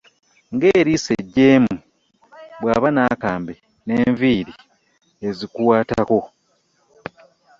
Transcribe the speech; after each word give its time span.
g'eriiso 0.59 1.09
eriggyeemu, 1.13 1.75
bw'aba 2.61 2.87
n'akambe 2.91 3.53
n'enviiri 3.87 4.53
ezikuwaatako 5.27 6.19